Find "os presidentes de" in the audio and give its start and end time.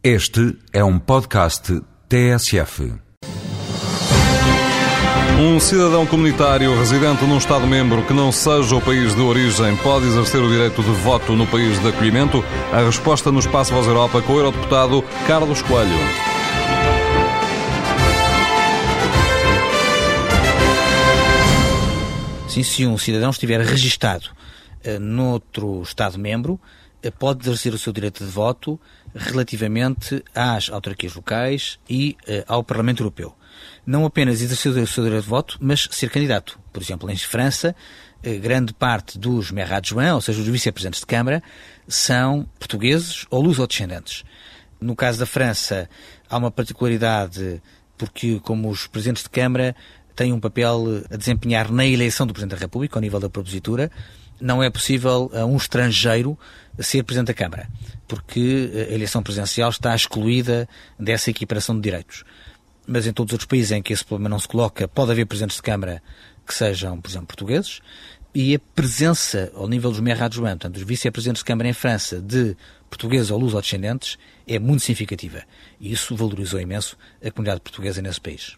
48.70-49.30